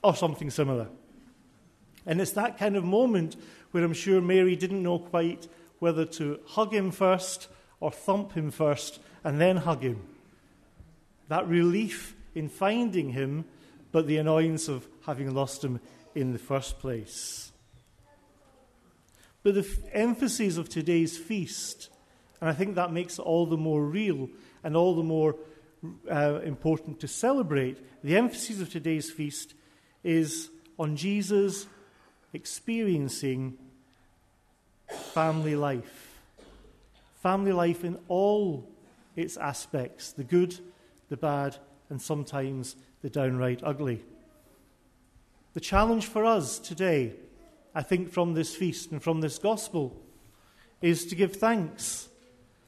Or 0.05 0.15
something 0.15 0.51
similar. 0.51 0.87
And 2.05 2.21
it's 2.21 2.33
that 2.33 2.59
kind 2.59 2.75
of 2.75 2.83
moment 2.83 3.35
where 3.71 3.83
I'm 3.83 3.93
sure 3.93 4.21
Mary 4.21 4.55
didn't 4.55 4.83
know 4.83 4.99
quite 4.99 5.47
whether 5.79 6.05
to 6.05 6.39
hug 6.45 6.71
him 6.71 6.91
first 6.91 7.47
or 7.79 7.89
thump 7.89 8.33
him 8.33 8.51
first 8.51 8.99
and 9.23 9.41
then 9.41 9.57
hug 9.57 9.81
him. 9.81 10.03
That 11.29 11.47
relief 11.47 12.15
in 12.35 12.49
finding 12.49 13.13
him, 13.13 13.45
but 13.91 14.05
the 14.05 14.17
annoyance 14.17 14.67
of 14.67 14.87
having 15.07 15.33
lost 15.33 15.63
him 15.63 15.79
in 16.13 16.33
the 16.33 16.39
first 16.39 16.77
place. 16.77 17.51
But 19.41 19.55
the 19.55 19.61
f- 19.61 19.77
emphasis 19.91 20.57
of 20.57 20.69
today's 20.69 21.17
feast, 21.17 21.89
and 22.39 22.47
I 22.47 22.53
think 22.53 22.75
that 22.75 22.93
makes 22.93 23.17
it 23.17 23.23
all 23.23 23.47
the 23.47 23.57
more 23.57 23.83
real 23.83 24.29
and 24.63 24.77
all 24.77 24.93
the 24.95 25.01
more 25.01 25.35
uh, 26.11 26.41
important 26.43 26.99
to 26.99 27.07
celebrate, 27.07 27.79
the 28.03 28.17
emphasis 28.17 28.61
of 28.61 28.69
today's 28.69 29.09
feast 29.09 29.55
is 30.05 30.49
on 30.77 30.95
Jesus 30.95 31.65
experiencing 32.31 33.57
family 34.87 35.55
life. 35.55 36.21
Family 37.21 37.51
life 37.51 37.83
in 37.83 37.97
all 38.07 38.69
its 39.15 39.35
aspects 39.35 40.11
the 40.11 40.23
good, 40.23 40.59
the 41.09 41.17
bad, 41.17 41.57
and 41.89 42.01
sometimes 42.01 42.75
the 43.01 43.09
downright 43.09 43.61
ugly. 43.63 44.03
The 45.53 45.59
challenge 45.59 46.05
for 46.05 46.23
us 46.23 46.59
today, 46.59 47.13
I 47.73 47.81
think, 47.81 48.11
from 48.11 48.33
this 48.33 48.55
feast 48.55 48.91
and 48.91 49.01
from 49.01 49.21
this 49.21 49.39
gospel, 49.39 49.99
is 50.81 51.05
to 51.07 51.15
give 51.15 51.35
thanks 51.35 52.09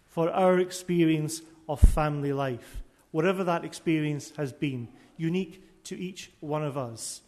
for 0.07 0.31
our 0.31 0.57
experience 0.59 1.41
of 1.69 1.79
family 1.79 2.33
life, 2.33 2.81
whatever 3.11 3.43
that 3.43 3.63
experience 3.63 4.31
has 4.37 4.51
been, 4.51 4.87
unique 5.17 5.83
to 5.83 5.95
each 5.99 6.31
one 6.39 6.63
of 6.63 6.77
us. 6.77 7.21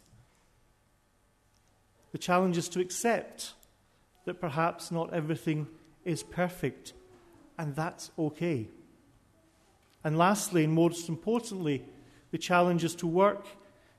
The 2.12 2.18
challenge 2.18 2.58
is 2.58 2.70
to 2.70 2.80
accept 2.80 3.54
that 4.26 4.42
perhaps 4.42 4.92
not 4.92 5.14
everything 5.14 5.68
is 6.06 6.24
perfect, 6.24 6.94
and 7.58 7.76
that's 7.76 8.12
okay. 8.18 8.68
And 10.04 10.18
lastly, 10.18 10.64
and 10.64 10.74
most 10.74 11.10
importantly, 11.10 11.86
the 12.32 12.38
challenge 12.38 12.84
is 12.84 12.96
to 12.96 13.08
work 13.08 13.46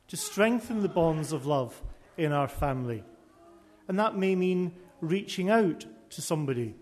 to 0.09 0.17
strengthen 0.17 0.83
the 0.83 0.89
bonds 0.89 1.33
of 1.33 1.47
love 1.47 1.81
in 2.17 2.33
our 2.33 2.49
family. 2.49 3.05
And 3.87 3.99
that 3.99 4.17
may 4.17 4.35
mean 4.35 4.73
reaching 5.01 5.51
out 5.51 5.85
to 6.11 6.21
somebody 6.21 6.75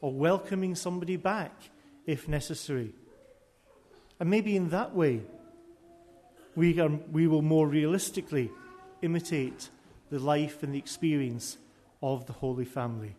or 0.00 0.12
welcoming 0.12 0.74
somebody 0.74 1.16
back 1.16 1.52
if 2.06 2.26
necessary. 2.26 2.94
And 4.18 4.30
maybe 4.30 4.56
in 4.56 4.70
that 4.70 4.94
way, 4.94 5.20
we, 6.56 6.80
are, 6.80 6.88
we 6.88 7.26
will 7.26 7.42
more 7.42 7.68
realistically 7.68 8.50
imitate 9.02 9.68
the 10.10 10.18
life 10.18 10.62
and 10.62 10.74
the 10.74 10.78
experience 10.78 11.56
of 12.02 12.26
the 12.26 12.32
Holy 12.32 12.64
Family. 12.64 13.14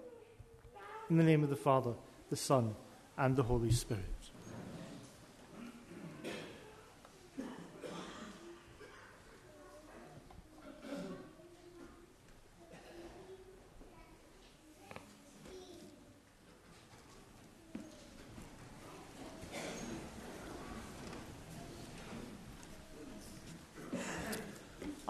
In 1.09 1.17
the 1.17 1.23
name 1.23 1.43
of 1.43 1.49
the 1.49 1.55
Father, 1.55 1.93
the 2.29 2.35
Son, 2.35 2.75
and 3.17 3.35
the 3.35 3.43
Holy 3.43 3.71
Spirit. 3.71 4.10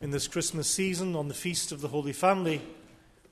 In 0.00 0.10
this 0.10 0.28
Christmas 0.28 0.68
season 0.68 1.16
on 1.16 1.28
the 1.28 1.34
Feast 1.34 1.72
of 1.72 1.80
the 1.80 1.88
Holy 1.88 2.12
Family, 2.12 2.60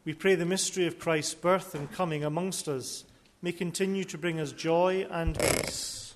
we 0.04 0.14
pray 0.14 0.34
the 0.34 0.46
mystery 0.46 0.86
of 0.86 0.98
Christ's 0.98 1.34
birth 1.34 1.74
and 1.74 1.92
coming 1.92 2.24
amongst 2.24 2.68
us 2.68 3.04
may 3.42 3.52
continue 3.52 4.04
to 4.04 4.16
bring 4.16 4.40
us 4.40 4.52
joy 4.52 5.06
and 5.10 5.38
peace. 5.38 6.14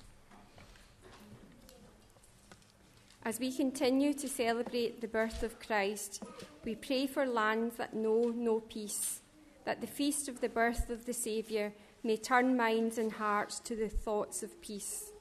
As 3.23 3.39
we 3.39 3.51
continue 3.51 4.13
to 4.13 4.27
celebrate 4.27 5.01
the 5.01 5.07
birth 5.07 5.43
of 5.43 5.59
Christ, 5.59 6.23
we 6.65 6.73
pray 6.73 7.05
for 7.05 7.27
lands 7.27 7.75
that 7.75 7.93
know 7.93 8.33
no 8.35 8.61
peace, 8.61 9.21
that 9.65 9.81
the 9.81 9.87
feast 9.87 10.27
of 10.27 10.41
the 10.41 10.49
birth 10.49 10.89
of 10.89 11.05
the 11.05 11.13
Saviour 11.13 11.71
may 12.03 12.17
turn 12.17 12.57
minds 12.57 12.97
and 12.97 13.11
hearts 13.11 13.59
to 13.59 13.75
the 13.75 13.89
thoughts 13.89 14.41
of 14.41 14.59
peace. 14.61 15.11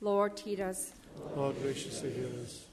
Lord, 0.00 0.38
hear 0.38 0.68
us. 0.68 0.92
Lord, 1.34 1.60
graciously 1.60 2.12
hear 2.12 2.28
us 2.42 2.66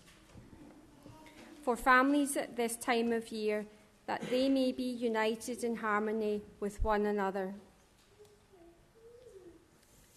for 1.72 1.78
families 1.78 2.36
at 2.36 2.58
this 2.58 2.76
time 2.76 3.14
of 3.14 3.32
year, 3.32 3.66
that 4.06 4.22
they 4.30 4.50
may 4.50 4.74
be 4.74 4.92
united 4.92 5.64
in 5.64 5.74
harmony 5.74 6.42
with 6.60 6.84
one 6.84 7.06
another. 7.06 7.54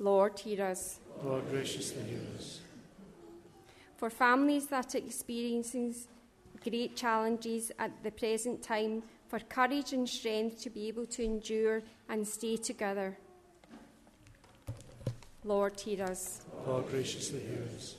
Lord, 0.00 0.36
hear 0.36 0.64
us. 0.64 0.98
Lord, 1.22 1.48
graciously 1.52 2.02
hear 2.02 2.18
us. 2.36 2.58
For 3.96 4.10
families 4.10 4.66
that 4.66 4.96
are 4.96 4.98
experiencing 4.98 5.94
great 6.68 6.96
challenges 6.96 7.70
at 7.78 8.02
the 8.02 8.10
present 8.10 8.60
time, 8.60 9.04
for 9.28 9.38
courage 9.38 9.92
and 9.92 10.08
strength 10.08 10.60
to 10.62 10.70
be 10.70 10.88
able 10.88 11.06
to 11.06 11.22
endure 11.22 11.82
and 12.08 12.26
stay 12.26 12.56
together. 12.56 13.16
Lord, 15.44 15.78
hear 15.78 16.02
us. 16.02 16.40
Lord, 16.66 16.88
graciously 16.90 17.38
hear 17.38 17.62
us 17.76 17.94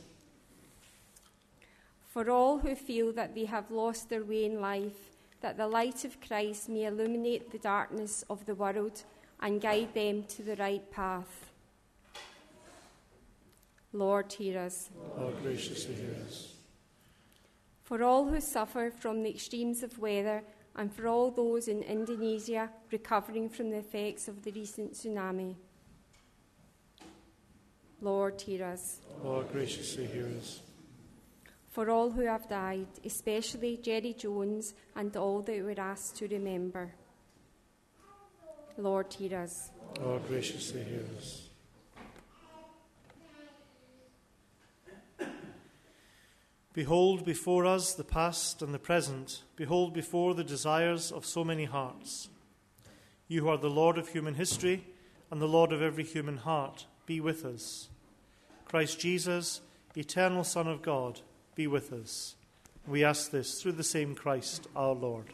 for 2.15 2.31
all 2.31 2.59
who 2.59 2.73
feel 2.75 3.11
that 3.11 3.35
they 3.35 3.43
have 3.43 3.69
lost 3.69 4.07
their 4.07 4.23
way 4.23 4.45
in 4.45 4.61
life, 4.61 5.17
that 5.41 5.57
the 5.57 5.67
light 5.67 6.05
of 6.05 6.21
Christ 6.21 6.69
may 6.69 6.85
illuminate 6.85 7.51
the 7.51 7.57
darkness 7.57 8.23
of 8.29 8.45
the 8.45 8.55
world, 8.55 9.03
and 9.41 9.59
guide 9.59 9.93
them 9.93 10.23
to 10.29 10.41
the 10.41 10.55
right 10.55 10.89
path. 10.89 11.51
Lord, 13.91 14.31
hear 14.31 14.61
us. 14.61 14.89
Lord, 15.17 15.33
graciously 15.43 15.95
hear 15.95 16.15
us. 16.25 16.53
For 17.83 18.01
all 18.01 18.25
who 18.25 18.39
suffer 18.39 18.91
from 18.97 19.21
the 19.21 19.31
extremes 19.31 19.83
of 19.83 19.99
weather 19.99 20.41
and 20.77 20.93
for 20.93 21.07
all 21.07 21.31
those 21.31 21.67
in 21.67 21.83
Indonesia 21.83 22.69
recovering 22.93 23.49
from 23.49 23.71
the 23.71 23.79
effects 23.79 24.29
of 24.29 24.41
the 24.41 24.51
recent 24.51 24.93
tsunami. 24.93 25.55
Lord, 27.99 28.39
hear 28.39 28.63
us. 28.63 29.01
Lord, 29.21 29.51
graciously 29.51 30.05
hear 30.05 30.29
us. 30.39 30.61
For 31.75 31.89
all 31.89 32.09
who 32.09 32.21
have 32.21 32.47
died, 32.47 32.87
especially 33.03 33.75
Jerry 33.75 34.13
Jones 34.13 34.73
and 34.95 35.13
all 35.17 35.41
that 35.41 35.61
we're 35.61 35.77
asked 35.77 36.15
to 36.15 36.27
remember. 36.29 36.93
Lord, 38.77 39.13
hear 39.13 39.39
us. 39.39 39.71
Lord, 40.01 40.25
graciously 40.25 40.85
hear 40.85 41.03
us. 41.17 41.49
Behold 46.71 47.25
before 47.25 47.65
us 47.65 47.93
the 47.93 48.05
past 48.05 48.61
and 48.61 48.73
the 48.73 48.79
present. 48.79 49.43
Behold 49.57 49.93
before 49.93 50.33
the 50.33 50.45
desires 50.45 51.11
of 51.11 51.25
so 51.25 51.43
many 51.43 51.65
hearts. 51.65 52.29
You 53.27 53.41
who 53.41 53.49
are 53.49 53.57
the 53.57 53.69
Lord 53.69 53.97
of 53.97 54.07
human 54.07 54.35
history 54.35 54.85
and 55.29 55.41
the 55.41 55.45
Lord 55.45 55.73
of 55.73 55.81
every 55.81 56.05
human 56.05 56.37
heart, 56.37 56.85
be 57.05 57.19
with 57.19 57.43
us. 57.43 57.89
Christ 58.63 58.97
Jesus, 58.97 59.59
eternal 59.97 60.45
Son 60.45 60.69
of 60.69 60.81
God, 60.81 61.19
be 61.55 61.67
with 61.67 61.93
us. 61.93 62.35
We 62.85 63.03
ask 63.03 63.31
this 63.31 63.61
through 63.61 63.73
the 63.73 63.83
same 63.83 64.13
Christ 64.13 64.67
our 64.75 64.93
Lord. 64.93 65.25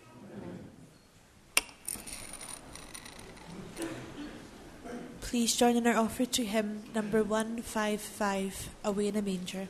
Please 5.21 5.55
join 5.55 5.75
in 5.75 5.87
our 5.87 5.95
offertory 5.95 6.45
hymn, 6.45 6.83
number 6.93 7.23
155, 7.23 8.69
Away 8.83 9.07
in 9.07 9.15
a 9.15 9.21
Manger. 9.21 9.67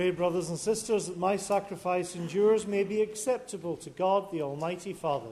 Pray, 0.00 0.12
brothers 0.12 0.48
and 0.48 0.58
sisters, 0.58 1.08
that 1.08 1.18
my 1.18 1.36
sacrifice 1.36 2.14
and 2.14 2.32
yours 2.32 2.66
may 2.66 2.84
be 2.84 3.02
acceptable 3.02 3.76
to 3.76 3.90
God 3.90 4.32
the 4.32 4.40
Almighty 4.40 4.94
Father. 4.94 5.28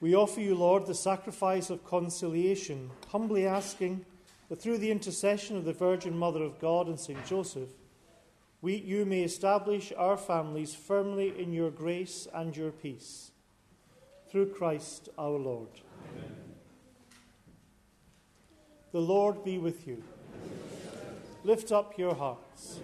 We 0.00 0.14
offer 0.14 0.40
you, 0.40 0.54
Lord, 0.54 0.86
the 0.86 0.94
sacrifice 0.94 1.68
of 1.68 1.84
conciliation, 1.84 2.88
humbly 3.08 3.46
asking 3.46 4.06
that 4.48 4.62
through 4.62 4.78
the 4.78 4.90
intercession 4.90 5.58
of 5.58 5.66
the 5.66 5.74
Virgin 5.74 6.16
Mother 6.16 6.42
of 6.42 6.58
God 6.58 6.86
and 6.86 6.98
St. 6.98 7.22
Joseph, 7.26 7.68
we, 8.62 8.76
you 8.76 9.04
may 9.04 9.24
establish 9.24 9.92
our 9.94 10.16
families 10.16 10.74
firmly 10.74 11.38
in 11.38 11.52
your 11.52 11.70
grace 11.70 12.26
and 12.32 12.56
your 12.56 12.70
peace. 12.70 13.31
Through 14.32 14.54
Christ 14.54 15.10
our 15.18 15.36
Lord. 15.36 15.68
The 18.90 18.98
Lord 18.98 19.44
be 19.44 19.58
with 19.58 19.86
you. 19.86 20.02
Lift 21.44 21.70
up 21.70 21.98
your 21.98 22.14
hearts. 22.14 22.80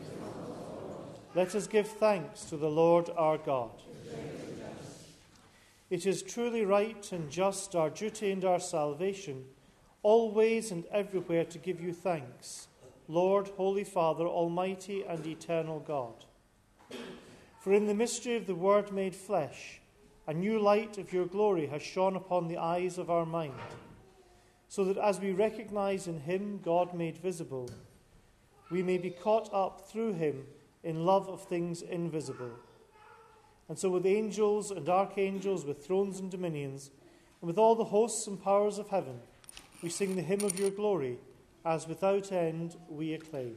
Let 1.35 1.55
us 1.55 1.67
give 1.67 1.89
thanks 1.89 2.45
to 2.51 2.59
the 2.59 2.69
Lord 2.69 3.09
our 3.17 3.39
God. 3.39 3.71
It 5.89 6.05
is 6.05 6.23
truly 6.23 6.67
right 6.67 7.11
and 7.13 7.31
just, 7.31 7.75
our 7.75 7.89
duty 7.89 8.31
and 8.31 8.45
our 8.45 8.61
salvation, 8.61 9.47
always 10.03 10.71
and 10.71 10.85
everywhere 10.93 11.47
to 11.47 11.57
give 11.57 11.81
you 11.81 11.95
thanks, 11.95 12.69
Lord, 13.09 13.49
Holy 13.57 13.85
Father, 13.85 14.27
Almighty 14.27 15.03
and 15.09 15.27
eternal 15.27 15.81
God. 15.81 16.27
For 17.63 17.73
in 17.73 17.87
the 17.87 17.95
mystery 17.95 18.37
of 18.37 18.47
the 18.47 18.55
Word 18.55 18.93
made 18.93 19.17
flesh, 19.17 19.81
a 20.29 20.35
new 20.35 20.59
light 20.59 20.99
of 20.99 21.11
your 21.11 21.25
glory 21.25 21.67
has 21.69 21.83
shone 21.83 22.15
upon 22.15 22.47
the 22.49 22.59
eyes 22.59 22.99
of 22.99 23.09
our 23.09 23.25
mind, 23.25 23.55
so 24.69 24.85
that 24.85 24.99
as 24.99 25.19
we 25.19 25.33
recognize 25.33 26.07
in 26.07 26.21
him 26.21 26.61
God 26.63 26.93
made 26.93 27.17
visible, 27.17 27.71
we 28.71 28.83
may 28.83 28.99
be 28.99 29.09
caught 29.09 29.49
up 29.55 29.91
through 29.91 30.13
him 30.13 30.45
in 30.85 31.07
love 31.07 31.31
of 31.31 31.45
things 31.45 31.81
invisible. 31.81 32.51
And 33.71 33.79
so, 33.79 33.89
with 33.89 34.05
angels 34.05 34.71
and 34.71 34.87
archangels, 34.87 35.65
with 35.65 35.87
thrones 35.87 36.21
and 36.21 36.31
dominions, 36.31 36.91
and 37.41 37.49
with 37.49 37.57
all 37.57 37.75
the 37.75 37.85
hosts 37.85 38.27
and 38.27 38.43
powers 38.43 38.77
of 38.77 38.89
heaven, 38.89 39.21
we 39.83 39.89
sing 39.89 40.15
the 40.15 40.23
hymn 40.23 40.43
of 40.43 40.59
your 40.59 40.71
glory 40.71 41.17
as 41.65 41.89
without 41.89 42.33
end 42.33 42.77
we 42.91 43.15
acclaim. 43.15 43.57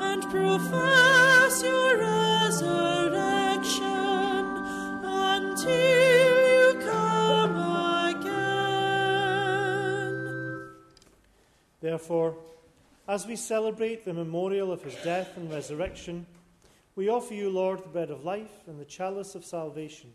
and 0.00 0.22
profess 0.30 1.62
your 1.62 1.98
resurrection 1.98 3.84
until 5.04 5.72
you 6.48 6.78
come 6.84 7.56
again. 8.14 9.38
Therefore, 11.80 12.36
as 13.06 13.26
we 13.26 13.36
celebrate 13.36 14.04
the 14.04 14.12
memorial 14.12 14.70
of 14.70 14.82
his 14.82 14.94
death 14.96 15.36
and 15.36 15.50
resurrection, 15.50 16.26
we 16.94 17.08
offer 17.08 17.32
you, 17.32 17.48
Lord, 17.48 17.82
the 17.84 17.88
bread 17.88 18.10
of 18.10 18.24
life 18.24 18.66
and 18.66 18.78
the 18.78 18.84
chalice 18.84 19.34
of 19.34 19.44
salvation, 19.44 20.12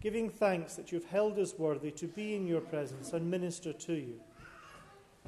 giving 0.00 0.30
thanks 0.30 0.74
that 0.74 0.90
you 0.90 0.98
have 0.98 1.08
held 1.10 1.38
us 1.38 1.54
worthy 1.58 1.90
to 1.92 2.06
be 2.06 2.34
in 2.34 2.46
your 2.46 2.62
presence 2.62 3.12
and 3.12 3.30
minister 3.30 3.72
to 3.72 3.92
you. 3.92 4.20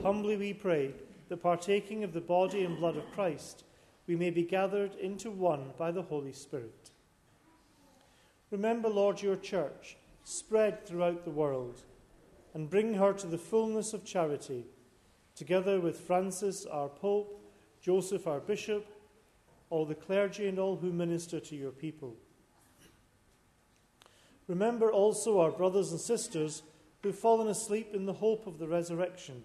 Humbly 0.03 0.37
we 0.37 0.55
pray 0.55 0.95
that 1.29 1.43
partaking 1.43 2.05
of 2.05 2.13
the 2.13 2.21
body 2.21 2.65
and 2.65 2.77
blood 2.77 2.97
of 2.97 3.11
Christ, 3.13 3.65
we 4.07 4.17
may 4.17 4.31
be 4.31 4.43
gathered 4.43 4.95
into 4.97 5.31
one 5.31 5.71
by 5.77 5.91
the 5.91 6.03
Holy 6.03 6.33
Spirit. 6.33 6.91
Remember, 8.51 8.89
Lord, 8.89 9.21
your 9.21 9.37
church 9.37 9.97
spread 10.25 10.87
throughout 10.87 11.25
the 11.25 11.31
world 11.31 11.83
and 12.55 12.71
bring 12.71 12.95
her 12.95 13.13
to 13.13 13.27
the 13.27 13.39
fullness 13.39 13.93
of 13.93 14.05
charity, 14.05 14.65
together 15.35 15.81
with 15.81 16.01
Francis, 16.01 16.65
our 16.67 16.89
Pope, 16.89 17.41
Joseph, 17.81 18.27
our 18.27 18.41
Bishop, 18.41 18.87
all 19.71 19.85
the 19.85 19.95
clergy, 19.95 20.49
and 20.49 20.59
all 20.59 20.77
who 20.77 20.93
minister 20.93 21.39
to 21.41 21.55
your 21.55 21.71
people. 21.71 22.17
Remember 24.47 24.91
also 24.91 25.41
our 25.41 25.51
brothers 25.51 25.91
and 25.91 26.01
sisters 26.01 26.63
who've 27.03 27.19
fallen 27.19 27.49
asleep 27.49 27.91
in 27.93 28.07
the 28.07 28.15
hope 28.15 28.47
of 28.47 28.59
the 28.59 28.67
resurrection 28.67 29.45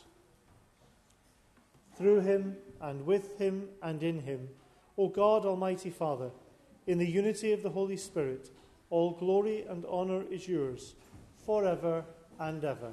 Through 2.01 2.21
him, 2.21 2.57
and 2.81 3.05
with 3.05 3.37
him, 3.37 3.69
and 3.83 4.01
in 4.01 4.21
him, 4.21 4.49
O 4.97 5.07
God, 5.07 5.45
Almighty 5.45 5.91
Father, 5.91 6.31
in 6.87 6.97
the 6.97 7.05
unity 7.05 7.51
of 7.51 7.61
the 7.61 7.69
Holy 7.69 7.95
Spirit, 7.95 8.49
all 8.89 9.11
glory 9.11 9.65
and 9.69 9.85
honour 9.85 10.23
is 10.31 10.47
yours, 10.47 10.95
forever 11.45 12.03
and 12.39 12.63
ever. 12.63 12.91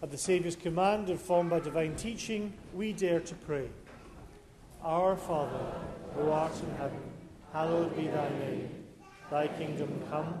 At 0.00 0.12
the 0.12 0.16
Saviour's 0.16 0.54
command, 0.54 1.10
informed 1.10 1.50
by 1.50 1.58
divine 1.58 1.96
teaching, 1.96 2.52
we 2.72 2.92
dare 2.92 3.18
to 3.18 3.34
pray. 3.34 3.68
Our 4.84 5.16
Father, 5.16 5.72
who 6.14 6.30
art 6.30 6.54
in 6.62 6.70
heaven, 6.76 7.02
hallowed 7.52 7.96
be 7.96 8.06
thy 8.06 8.28
name. 8.28 8.70
Thy 9.28 9.48
kingdom 9.48 10.00
come 10.08 10.40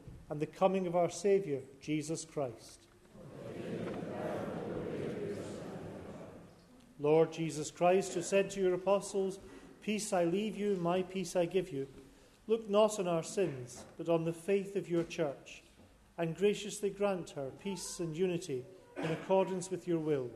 and 0.31 0.39
the 0.39 0.45
coming 0.45 0.87
of 0.87 0.95
our 0.95 1.09
Saviour, 1.09 1.59
Jesus 1.81 2.23
Christ. 2.23 2.87
Lord 7.01 7.33
Jesus 7.33 7.69
Christ, 7.69 8.13
who 8.13 8.21
said 8.21 8.49
to 8.51 8.61
your 8.61 8.75
apostles, 8.75 9.39
Peace 9.81 10.13
I 10.13 10.23
leave 10.23 10.55
you, 10.55 10.77
my 10.77 11.01
peace 11.01 11.35
I 11.35 11.45
give 11.45 11.73
you, 11.73 11.85
look 12.47 12.69
not 12.69 12.97
on 12.97 13.09
our 13.09 13.23
sins, 13.23 13.83
but 13.97 14.07
on 14.07 14.23
the 14.23 14.31
faith 14.31 14.77
of 14.77 14.87
your 14.87 15.03
church, 15.03 15.63
and 16.17 16.33
graciously 16.33 16.91
grant 16.91 17.31
her 17.31 17.51
peace 17.61 17.99
and 17.99 18.15
unity 18.15 18.63
in 19.03 19.11
accordance 19.11 19.69
with 19.69 19.85
your 19.85 19.99
will, 19.99 20.29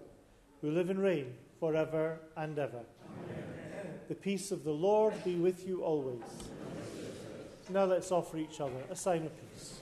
who 0.60 0.72
live 0.72 0.89
and 0.89 1.00
reign 1.00 1.36
forever 1.58 2.20
and 2.36 2.60
ever. 2.60 2.82
Amen. 3.30 3.93
The 4.10 4.16
peace 4.16 4.52
of 4.52 4.66
the 4.66 4.74
Lord 4.74 5.14
be 5.24 5.36
with 5.36 5.66
you 5.66 5.84
always. 5.84 6.22
Now 7.70 7.86
let's 7.86 8.12
offer 8.12 8.38
each 8.38 8.60
other 8.60 8.84
a 8.91 8.96
sign 8.96 9.26
of 9.26 9.32
peace. 9.39 9.82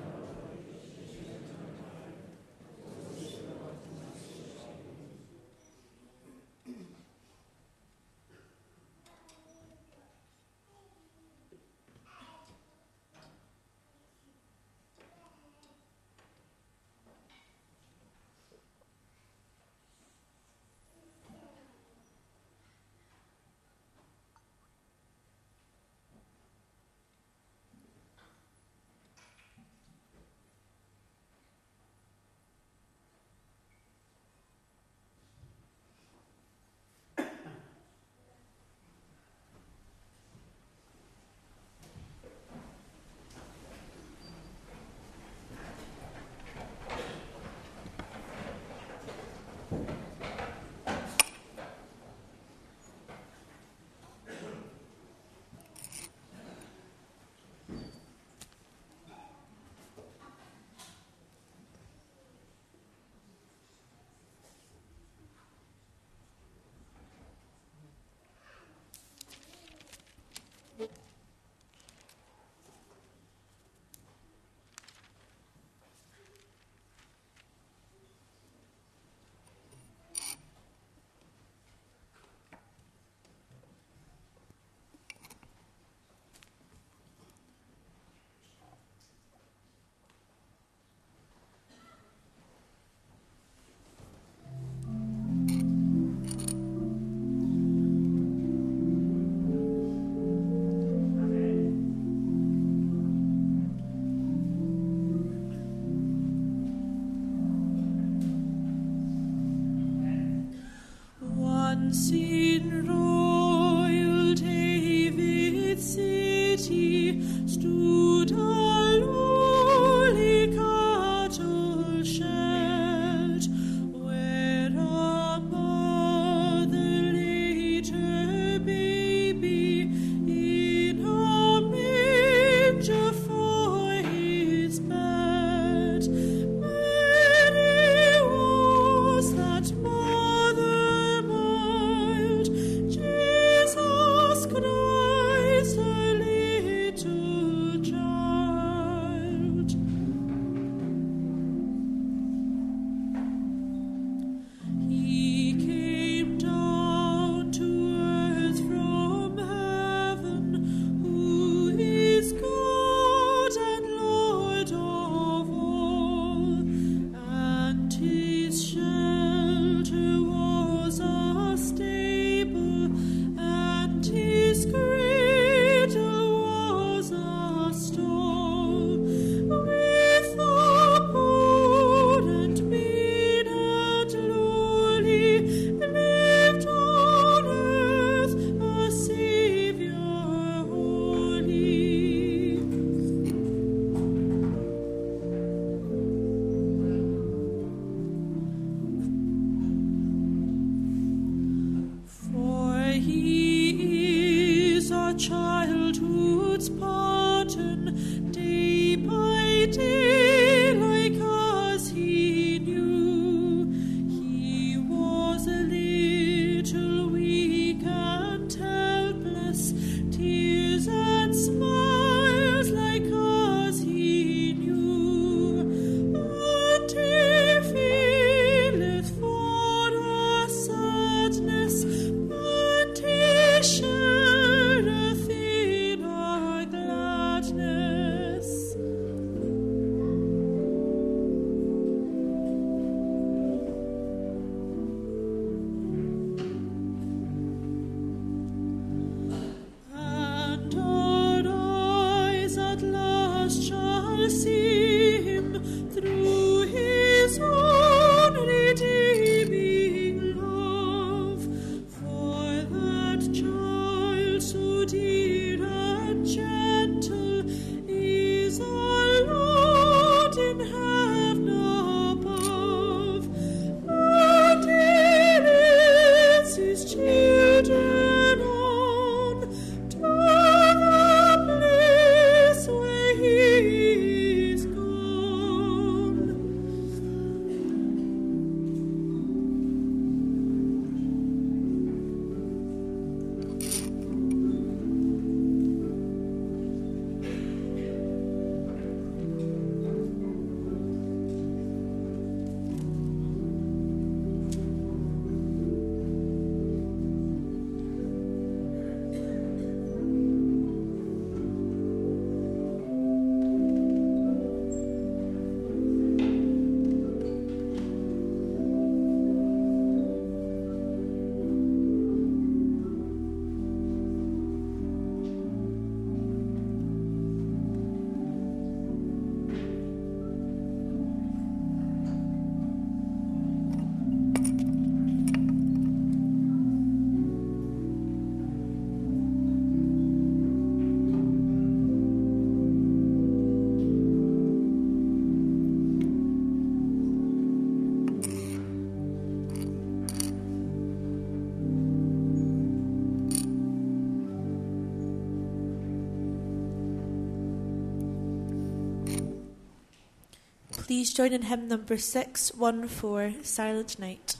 Please 361.01 361.15
join 361.15 361.33
in 361.33 361.41
hymn 361.41 361.67
number 361.67 361.97
614, 361.97 363.43
Silent 363.43 363.97
Night. 363.97 364.35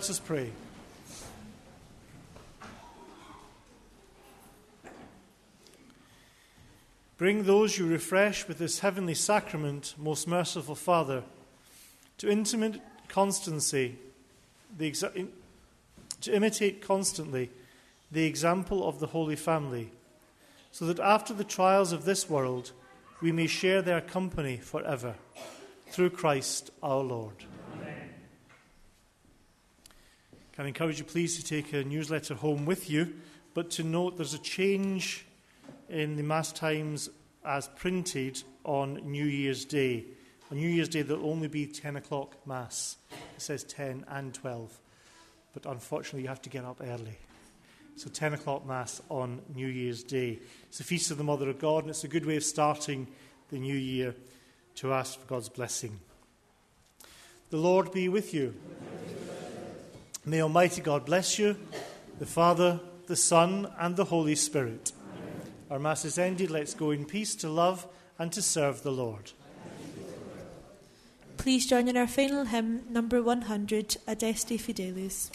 Let 0.00 0.08
us 0.08 0.18
pray. 0.18 0.50
Bring 7.18 7.42
those 7.42 7.76
you 7.76 7.86
refresh 7.86 8.48
with 8.48 8.56
this 8.56 8.78
heavenly 8.78 9.12
sacrament, 9.12 9.94
most 9.98 10.26
merciful 10.26 10.74
Father, 10.74 11.22
to 12.16 12.30
intimate 12.30 12.80
constancy, 13.08 13.98
exa- 14.78 15.28
to 16.22 16.34
imitate 16.34 16.80
constantly 16.80 17.50
the 18.10 18.24
example 18.24 18.88
of 18.88 19.00
the 19.00 19.08
Holy 19.08 19.36
Family, 19.36 19.92
so 20.72 20.86
that 20.86 20.98
after 20.98 21.34
the 21.34 21.44
trials 21.44 21.92
of 21.92 22.06
this 22.06 22.26
world 22.30 22.72
we 23.20 23.32
may 23.32 23.46
share 23.46 23.82
their 23.82 24.00
company 24.00 24.56
forever. 24.56 25.16
Through 25.90 26.10
Christ 26.10 26.70
our 26.82 27.02
Lord. 27.02 27.44
Amen. 27.74 28.10
I 30.60 30.66
encourage 30.66 30.98
you, 30.98 31.06
please, 31.06 31.42
to 31.42 31.42
take 31.42 31.72
a 31.72 31.82
newsletter 31.82 32.34
home 32.34 32.66
with 32.66 32.90
you, 32.90 33.14
but 33.54 33.70
to 33.72 33.82
note 33.82 34.18
there's 34.18 34.34
a 34.34 34.38
change 34.38 35.24
in 35.88 36.16
the 36.16 36.22
Mass 36.22 36.52
Times 36.52 37.08
as 37.46 37.66
printed 37.76 38.42
on 38.64 39.10
New 39.10 39.24
Year's 39.24 39.64
Day. 39.64 40.04
On 40.50 40.58
New 40.58 40.68
Year's 40.68 40.90
Day, 40.90 41.00
there'll 41.00 41.30
only 41.30 41.48
be 41.48 41.66
10 41.66 41.96
o'clock 41.96 42.36
Mass. 42.46 42.98
It 43.10 43.40
says 43.40 43.64
10 43.64 44.04
and 44.06 44.34
12. 44.34 44.78
But 45.54 45.64
unfortunately, 45.64 46.22
you 46.22 46.28
have 46.28 46.42
to 46.42 46.50
get 46.50 46.66
up 46.66 46.82
early. 46.82 47.16
So 47.96 48.10
10 48.10 48.34
o'clock 48.34 48.66
Mass 48.66 49.00
on 49.08 49.40
New 49.54 49.66
Year's 49.66 50.02
Day. 50.02 50.40
It's 50.68 50.76
the 50.76 50.84
Feast 50.84 51.10
of 51.10 51.16
the 51.16 51.24
Mother 51.24 51.48
of 51.48 51.58
God, 51.58 51.84
and 51.84 51.90
it's 51.90 52.04
a 52.04 52.08
good 52.08 52.26
way 52.26 52.36
of 52.36 52.44
starting 52.44 53.06
the 53.48 53.58
new 53.58 53.76
year 53.76 54.14
to 54.74 54.92
ask 54.92 55.18
for 55.18 55.26
God's 55.26 55.48
blessing. 55.48 55.98
The 57.48 57.56
Lord 57.56 57.92
be 57.92 58.10
with 58.10 58.34
you. 58.34 58.54
May 60.24 60.42
Almighty 60.42 60.82
God 60.82 61.06
bless 61.06 61.38
you, 61.38 61.56
the 62.18 62.26
Father, 62.26 62.78
the 63.06 63.16
Son, 63.16 63.72
and 63.78 63.96
the 63.96 64.04
Holy 64.04 64.34
Spirit. 64.34 64.92
Our 65.70 65.78
Mass 65.78 66.04
is 66.04 66.18
ended. 66.18 66.50
Let's 66.50 66.74
go 66.74 66.90
in 66.90 67.06
peace 67.06 67.34
to 67.36 67.48
love 67.48 67.86
and 68.18 68.30
to 68.32 68.42
serve 68.42 68.82
the 68.82 68.92
Lord. 68.92 69.32
Please 71.38 71.66
join 71.66 71.88
in 71.88 71.96
our 71.96 72.06
final 72.06 72.44
hymn, 72.44 72.82
number 72.90 73.22
100, 73.22 73.96
Adeste 74.06 74.58
Fideles. 74.58 75.30